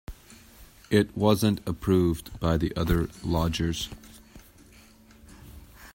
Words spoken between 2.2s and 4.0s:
by the other lodgers.